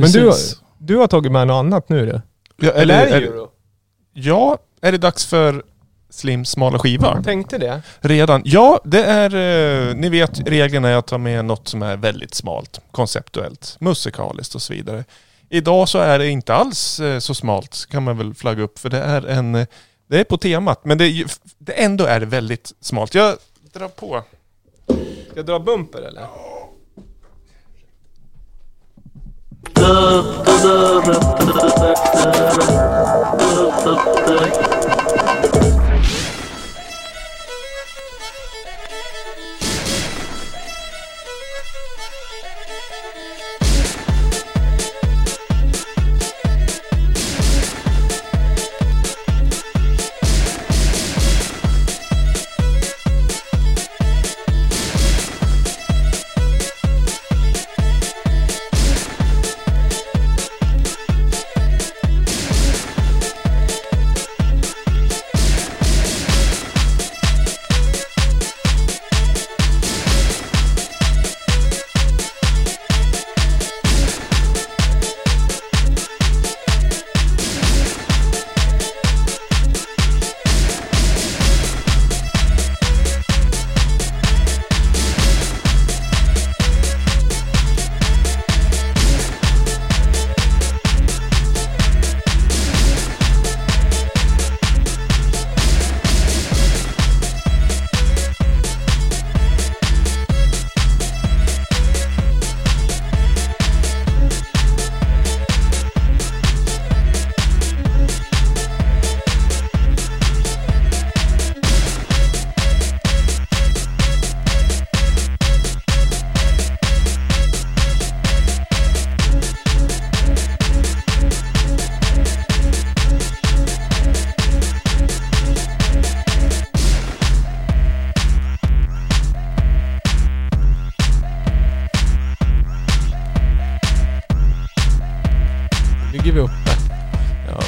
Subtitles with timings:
[0.00, 0.32] Men du,
[0.78, 2.20] du har tagit med något annat nu du?
[2.66, 3.48] Ja, Eller är det Euro?
[4.12, 5.62] ja, är det dags för
[6.10, 7.12] Slim smala skiva?
[7.14, 7.82] Jag tänkte det.
[8.00, 8.42] Redan?
[8.44, 9.34] Ja, det är...
[9.90, 14.54] Eh, ni vet reglerna är att ta med något som är väldigt smalt, konceptuellt, musikaliskt
[14.54, 15.04] och så vidare.
[15.48, 18.88] Idag så är det inte alls eh, så smalt, kan man väl flagga upp, för
[18.88, 19.54] det är en...
[19.54, 19.66] eh,
[20.08, 21.26] Det är på temat, men det, är, ju-
[21.58, 23.14] det ändå är det väldigt smalt.
[23.14, 23.36] Jag
[23.72, 24.22] drar på.
[25.30, 26.26] Ska jag dra bumper eller?
[29.90, 30.30] the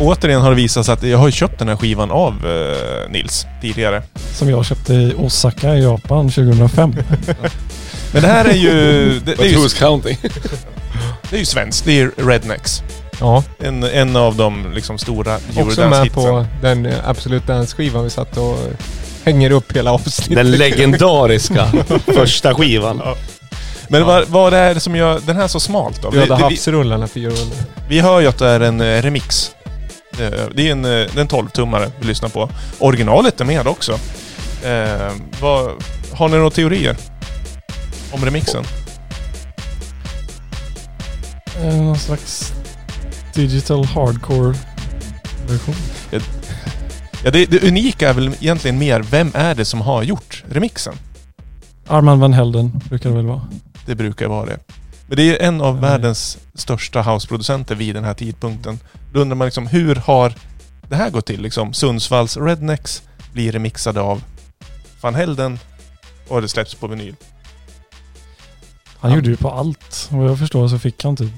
[0.00, 3.46] återigen har det visat sig att jag har köpt den här skivan av eh, Nils
[3.60, 4.02] tidigare.
[4.34, 6.94] Som jag köpte i Osaka i Japan 2005.
[8.12, 8.70] Men det här är ju...
[9.24, 10.18] Det, det, är, ju counting?
[11.30, 11.84] det är ju svenskt.
[11.84, 12.82] Det är Rednecks.
[13.20, 13.44] Ja.
[13.58, 18.36] En, en av de liksom stora Också med på den eh, Absolut Dance-skivan vi satt
[18.36, 18.58] och
[19.24, 20.36] hänger upp hela avsnittet.
[20.36, 21.66] Den legendariska
[22.06, 23.02] första skivan.
[23.88, 26.10] Men vad, vad är det som gör den här så smalt då?
[26.10, 27.56] Vi, havsrullarna, fyra rullar.
[27.88, 29.50] vi hör ju att det är en eh, remix.
[30.20, 32.50] Eh, Det är en, eh, en 12-tummare vi lyssnar på.
[32.78, 33.92] Originalet är med också.
[34.64, 35.70] Eh, vad,
[36.12, 36.96] har ni några teorier?
[38.12, 38.64] Om remixen?
[41.62, 42.52] Eh, Någon slags
[43.34, 44.54] digital hardcore
[45.48, 45.74] version.
[47.24, 50.94] Ja, det, det unika är väl egentligen mer, vem är det som har gjort remixen?
[51.86, 53.40] Armand van Helden brukar det väl vara.
[53.86, 54.58] Det brukar vara det.
[55.10, 55.80] Men det är ju en av mm.
[55.80, 58.78] världens största houseproducenter vid den här tidpunkten.
[59.12, 60.34] Då undrar man liksom, hur har
[60.88, 61.42] det här gått till?
[61.42, 64.22] Liksom, Sundsvalls Rednecks blir remixade av
[65.00, 65.58] Van Helden
[66.28, 67.14] och det släpps på vinyl.
[68.98, 70.08] Han han gjorde ju på allt.
[70.10, 71.32] Vad jag förstår så fick han typ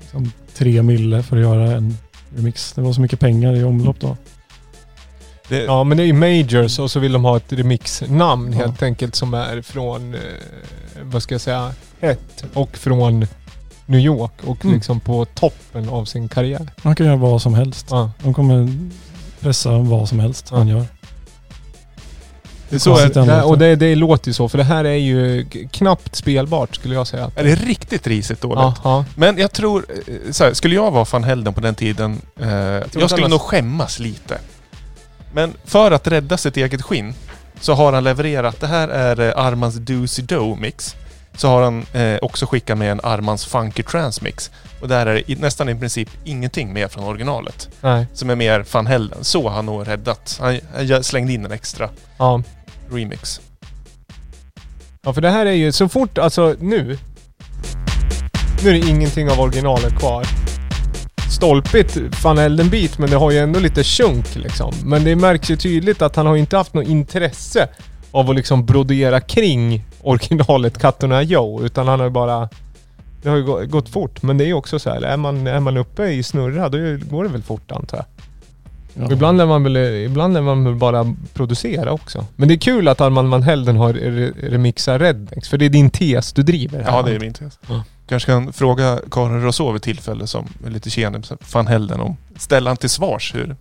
[0.00, 1.96] liksom, tre mille för att göra en
[2.36, 2.72] remix.
[2.72, 4.16] Det var så mycket pengar i omlopp då.
[5.48, 8.58] Det, Ja, men det är Majors och så vill de ha ett remixnamn Ja.
[8.58, 10.20] helt enkelt som är från, eh,
[11.02, 13.26] vad ska jag säga, hett och från
[13.86, 14.74] New York och Mm.
[14.76, 16.68] liksom på toppen av sin karriär.
[16.82, 17.86] Han kan göra vad som helst.
[17.90, 18.10] Ja.
[18.22, 18.68] De kommer
[19.40, 20.84] pressa vad som helst han gör.
[22.68, 25.46] det, så är, Det, och det, det låter ju så, för det här är ju
[25.70, 27.30] knappt spelbart skulle jag säga.
[27.36, 28.58] är det riktigt risigt dåligt.
[28.62, 29.04] Ja, ja.
[29.16, 32.48] Men jag tror, eh, så här, skulle jag vara Van Helden på den tiden, eh,
[32.52, 34.38] jag, att skulle nog skämmas lite.
[35.38, 37.14] Men för att rädda sitt eget skinn
[37.60, 40.96] så har han levererat, det här är eh, Armans Doozy Do mix.
[41.36, 44.50] Så har han eh, också skickat med en Armans Funky Trance mix.
[44.80, 47.68] Och där är det i, nästan i princip ingenting mer från originalet.
[47.80, 48.06] Nej.
[48.14, 49.24] Som är mer Van Helden.
[49.24, 50.38] Så har han nog räddat.
[50.40, 50.58] Han,
[50.90, 51.88] han slängde in en extra
[52.18, 52.42] Ja.
[52.90, 53.40] remix.
[55.02, 56.98] ja, för det här är ju så fort, alltså nu.
[58.62, 60.26] Nu är det ingenting av originalet kvar.
[61.30, 64.72] Stolpigt fan elden bit men det har ju ändå lite sjunk liksom.
[64.84, 67.68] Men det märks ju tydligt att han har inte haft något intresse
[68.10, 71.62] av att liksom brodera kring originalet Katterna Joe.
[71.62, 72.48] Utan han har ju bara...
[73.22, 74.22] Det har ju gått fort.
[74.22, 76.78] Men det är ju också så här, är man, är man uppe i snurra då
[77.10, 78.06] går det väl fort antar jag.
[79.00, 79.12] Ja.
[79.12, 82.24] Ibland lär man väl, ibland lär man väl bara producera också.
[82.36, 85.68] Men det är kul att Armand Van Helden har re- remixat Rednex, för det är
[85.70, 86.90] din tes du driver här.
[86.96, 87.58] Ja, det är min tes.
[88.08, 92.70] Kanske kan fråga Karin Roså vid tillfälle som är lite tjenig van Helden om ställa
[92.70, 93.56] han till svars hur,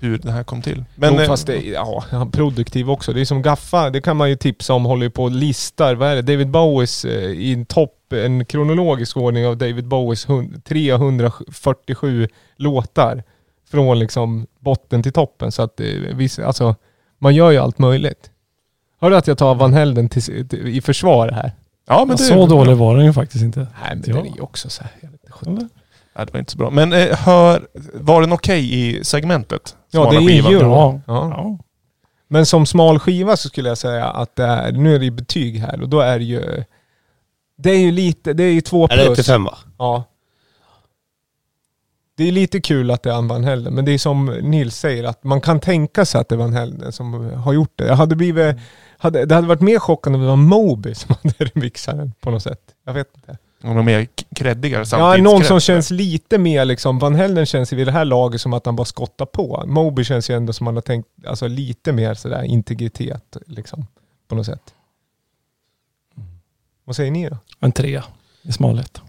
[0.00, 0.84] hur det här kom till.
[0.94, 3.12] Men, eh, fast det, ja, är produktiv också.
[3.12, 5.94] Det är som Gaffa, det kan man ju tipsa om, håller ju på och listar.
[5.94, 6.22] Vad är det?
[6.22, 13.22] David Bowies eh, i en topp, en kronologisk ordning av David Bowies hun- 347 låtar.
[13.70, 15.52] Från liksom botten till toppen.
[15.52, 16.74] Så att eh, viss, alltså,
[17.18, 18.30] man gör ju allt möjligt.
[19.00, 21.52] Hörde att jag tar Van Helden till, till, i försvar här?
[21.86, 23.60] ja, men det, så dålig var den ju faktiskt inte.
[23.60, 24.14] Nej men Ja.
[24.14, 25.68] den är ju också så här, jag vet inte?
[26.16, 26.70] Nej, det var inte så bra.
[26.70, 29.76] Men eh, hör, var den okej i segmentet?
[29.90, 30.52] Ja, det är skivan?
[30.52, 31.00] ju- Ja.
[31.06, 31.28] Ja.
[31.36, 31.58] ja.
[32.28, 35.10] Men som smal skiva så skulle jag säga att det är, nu är det ju
[35.10, 36.64] betyg här och då är det ju...
[37.58, 39.26] Det är ju lite, det är ju två Är det 1 till plus.
[39.26, 39.58] 5 va?
[39.78, 40.04] Ja.
[42.20, 45.04] Det är lite kul att det är Van Helden, men det är som Nils säger
[45.04, 47.86] att man kan tänka sig att det är Van Helden som har gjort det.
[47.86, 48.56] Jag hade blivit,
[48.98, 52.30] hade, det hade varit mer chockande om det var Moby som hade remixat den på
[52.30, 52.60] något sätt.
[52.84, 53.38] Jag vet inte.
[53.62, 55.24] De mer k- creddigare Ja, samtidigt.
[55.24, 58.52] någon som känns lite mer liksom, Van Helden känns ju vid det här laget som
[58.52, 59.64] att han bara skottar på.
[59.66, 63.86] Moby känns ju ändå som att man har tänkt, alltså lite mer sådär integritet liksom,
[64.28, 64.74] på något sätt.
[66.84, 67.36] Vad säger ni då?
[67.60, 68.04] En trea
[68.42, 69.00] i smalhet.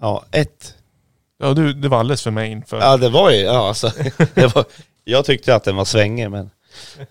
[0.00, 0.74] Ja, 1.
[1.38, 2.80] Ja, du, det var alldeles för mig inför.
[2.80, 3.92] Ja det var ju, ja alltså.
[4.34, 4.64] Det var,
[5.04, 6.50] jag tyckte att den var svängig men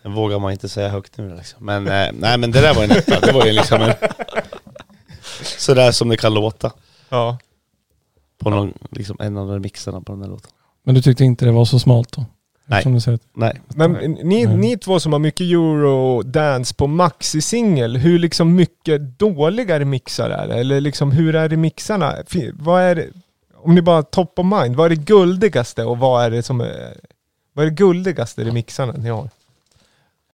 [0.04, 1.66] den vågar man inte säga högt nu liksom.
[1.66, 3.20] Men eh, nej men det där var en etta.
[3.20, 3.94] Det var ju liksom en...
[5.58, 6.72] Sådär som det kan låta.
[7.10, 7.38] Ja.
[8.40, 10.52] På någon, liksom en av remixarna på den här låten.
[10.84, 12.26] Men du tyckte inte det var så smalt då?
[12.66, 12.84] Nej.
[12.84, 13.20] Som du säger.
[13.36, 13.62] Nej.
[13.68, 14.58] Men ni, Nej.
[14.58, 20.54] ni två som har mycket euro-dance på maxi-singel, hur liksom mycket dåliga remixar är det?
[20.60, 22.16] Eller liksom hur är remixarna?
[22.28, 23.08] Fi- Vad är det,
[23.58, 26.62] om ni bara top of mind, vad är det guldigaste och vad är det som
[26.62, 26.98] är,
[27.54, 29.30] vad är det guldigaste remixarna ni har?